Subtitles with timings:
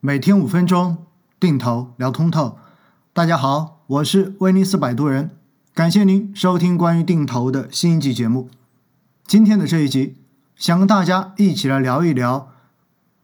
[0.00, 0.98] 每天五分钟
[1.40, 2.56] 定投聊通透，
[3.12, 5.32] 大家好，我是威尼斯摆渡人，
[5.74, 8.48] 感谢您收听关于定投的新一集节目。
[9.26, 10.14] 今天的这一集，
[10.54, 12.50] 想跟大家一起来聊一聊，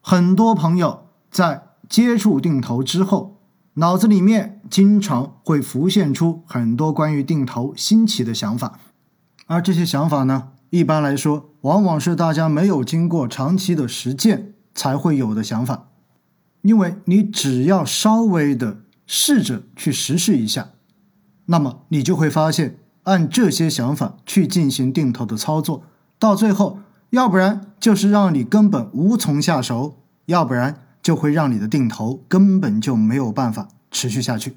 [0.00, 3.36] 很多朋友在接触定投之后，
[3.74, 8.80] 脑子里面经常会浮现出很多关于定投新奇的想法，
[9.46, 15.90] 而这些想法呢，一般来说，往往是大家没有经过长期的实践才会有的想法。
[16.64, 20.70] 因为你只要稍微的试着去实施一下，
[21.44, 25.82] 那么你就会发现，按这些想法去进行定投的操作，
[26.18, 26.78] 到最后，
[27.10, 34.56] 要不然就是让你根本无从下手，要不然就会让你的定投根本就没有办法持续下去。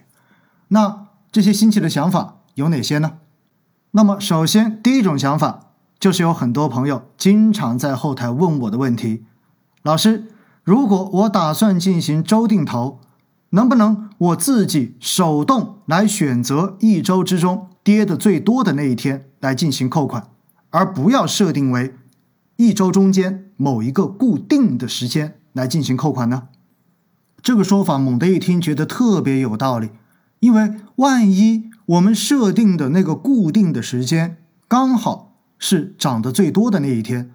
[0.69, 3.17] 那这些新奇的想法有哪些呢？
[3.91, 9.25] 那么首先第一种想法就是有很多朋友经常在后台问我的问题，
[9.83, 10.31] 老师。
[10.67, 12.99] 如果我打算进行周定投，
[13.51, 20.27] 能不能我自己手动来选择一周之中跌的最多的那一天来进行扣款，
[20.71, 21.95] 而不要设定为
[22.57, 26.49] 一周中间某一个固定的时间来进行扣款呢？
[27.41, 29.91] 这个说法猛地一听觉得特别有道理，
[30.41, 34.35] 因为万一我们设定的那个固定的时间
[34.67, 37.31] 刚好是涨得最多的那一天，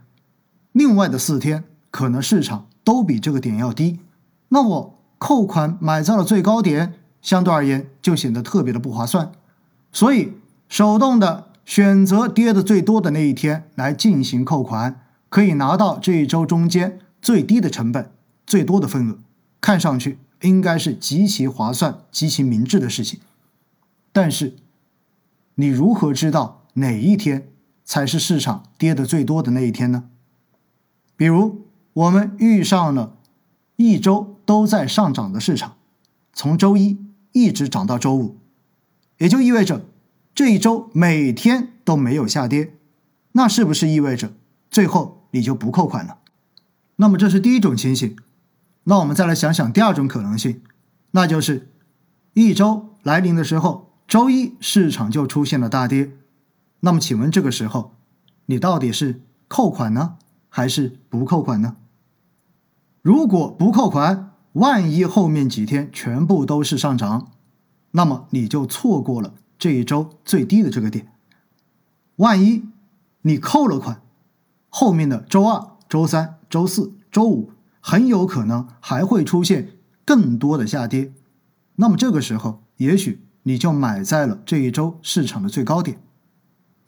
[0.72, 2.66] 另外的四天可能市场。
[2.84, 4.00] 都比这个点要低，
[4.48, 9.30] 那我扣款买在了最高点，相对而言就显得特别的不划算。
[9.92, 10.32] 所以
[10.68, 18.10] 手动的选择跌的最多的那一天来进行扣款，可以拿到这一周中间最低的成本、
[18.46, 19.18] 最多的份额，
[19.60, 23.20] 看上去应该是极其划算、极其明智的事情。
[24.12, 24.56] 但是
[25.54, 27.48] 你如何知道哪一天
[27.84, 30.04] 才是市场跌的最多的那一天呢？
[31.16, 31.66] 比如。
[31.94, 33.16] 我们遇上了
[33.76, 35.76] 一周都在上涨的市场，
[36.32, 36.98] 从周一
[37.32, 38.38] 一直涨到周五，
[39.18, 39.84] 也就意味着
[40.34, 42.74] 这一周每天都没有下跌，
[43.32, 44.32] 那是不是意味着
[44.70, 46.18] 最后你就不扣款了？
[46.96, 48.16] 那么这是第一种情形。
[48.84, 50.60] 那我们再来想想第二种可能性，
[51.12, 51.70] 那就是
[52.32, 56.12] 一周来临的时候，周一市场就出现了大跌，
[56.80, 57.94] 那么请问这个时候
[58.46, 60.16] 你到底是扣款呢，
[60.48, 61.76] 还是不扣款呢？
[63.02, 67.32] 如果不扣款，万一后面几天全部都是上涨，
[67.90, 71.08] 那么你就错过了这一周最低的这个点。
[72.16, 72.62] 万一
[73.22, 74.02] 你扣了款，
[74.68, 79.70] 后面的周二、周三、周四周五很有可能还会出现
[80.04, 81.12] 更多的下跌，
[81.76, 86.00] 那么这个时候也许你就买在了这一周市场的最高点。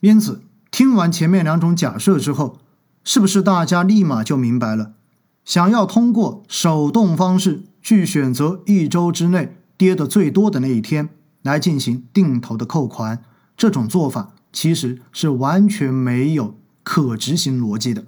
[0.01, 2.59] 因此，听完前面两种假设之后，
[3.03, 4.93] 是不是大家立马就明白了？
[5.45, 11.11] 想要通过手动方式去选择一周之内跌的最多的那一天
[11.43, 13.23] 来进行定投的扣款，
[13.57, 18.05] 这种做法其实是完全没有可执行逻辑的。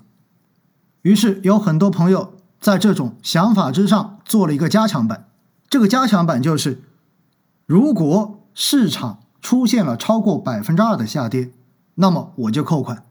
[1.02, 5.28] 于是有很多朋友在这种想法之上做了一个加强版，
[5.68, 6.82] 这个加强版就是：
[7.66, 11.50] 如果市场出现了超过百分之二的下跌，
[11.96, 13.04] 那么我就扣款；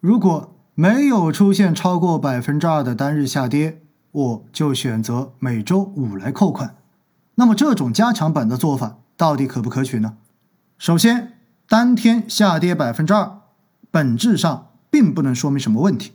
[0.00, 3.82] 如果没有出现超过百分之二的单日下跌，
[4.12, 6.76] 我就选择每周五来扣款。
[7.34, 10.16] 那么这种加强版的做法到底可不可取呢？
[10.78, 11.34] 首先，
[11.68, 13.40] 当天下跌百分之二，
[13.90, 16.12] 本质上并不能说明什么问题。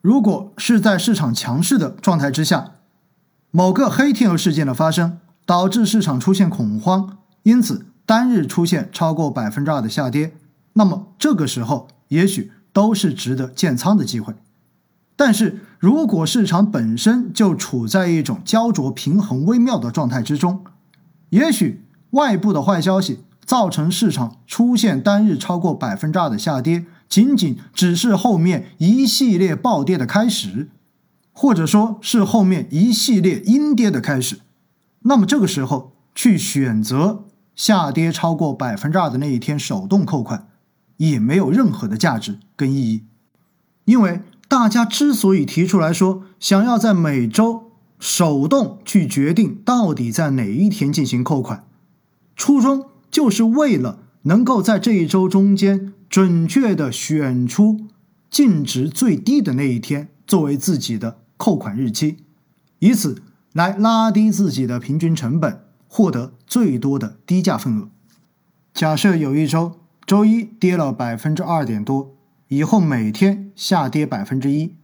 [0.00, 2.72] 如果是在市场强势的状态之下，
[3.50, 10.34] 某个黑天鹅事件的发生导致市场出现恐慌，因此单日出现超过百分之二的下跌，
[10.72, 12.50] 那么这个时候也许。
[12.72, 14.34] 都是值得建仓的机会，
[15.16, 20.64] 但是如果市场本身就处在一种焦灼、平衡微妙的状态之中，
[21.30, 30.68] 也许外部的坏消息造成市场出现单日超过百分之二的下跌，仅仅只是后面一系列暴跌的开始，
[31.32, 34.40] 或者说是后面一系列阴跌的开始，
[35.02, 37.24] 那么这个时候去选择
[37.56, 40.48] 下跌超过百分之二的那一天手动扣款。
[40.98, 43.04] 也没有任何的价值跟意义，
[43.84, 51.64] 因为大家之所以提出来说想要在每周手动去决定到底在哪一天进行扣款，
[52.34, 57.86] 初衷就是为了能够在这一周中间准确的选出
[58.28, 62.16] 净值最低的那一天作为自己的扣款日期，
[62.80, 63.22] 以此
[63.52, 67.88] 来拉低自己的平均成本，获得最多的低价份额。
[68.74, 69.78] 假设有一周。
[70.08, 72.16] 周一跌了百分之二点多，
[72.48, 74.74] 以后每天下跌百分之一，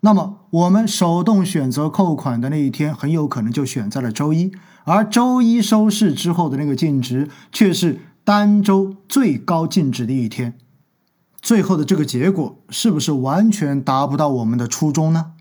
[0.00, 4.52] 那么我们手动选择扣款的那一天，很有可能就选在了周一，
[4.84, 10.56] 而周一收市之后的那个净值却是单周最高净值的一天。
[11.42, 15.32] 最后的这个结果是不是完全达不到我们的初衷呢？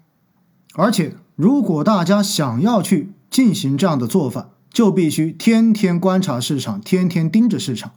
[0.73, 7.93] 而且，如果大家想要去进行这样的做法，就必须天天观察市场，天天盯着市场。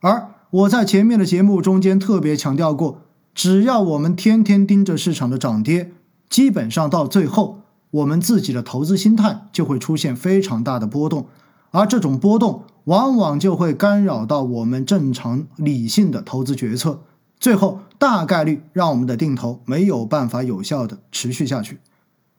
[0.00, 3.02] 而我在前面的节目中间特别强调过。
[3.34, 5.92] 只要我们天天盯着市场的涨跌，
[6.30, 7.60] 基本上到最后，
[7.90, 11.26] 我们自己的投资心态就会出现非常大的波动，
[11.70, 17.00] 而这种波动往往就会干扰到我们正常理性的投资决策，
[17.38, 21.80] 最后大概率让我们的定投没有办法有效的持续下去。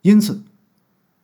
[0.01, 0.41] 因此，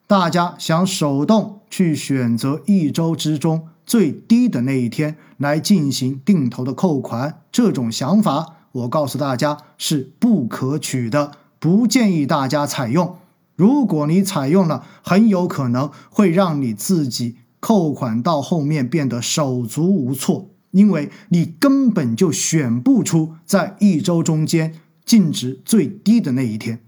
[0.05, 8.57] 大家想手动去选择一周之中最低的那一天来进行定投的扣款，这种想法。
[8.71, 13.17] 我告诉大家是不可取的，不建议大家采用。
[13.55, 24.73] 如果你采用了，很有可能会让你自己扣款到后面变得手足无措，因为你根本就选不出在一周中间
[25.05, 26.79] 净值最低的那一天，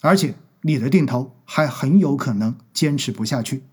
[0.00, 3.64] 而且你的定投还很有可能坚持不下去。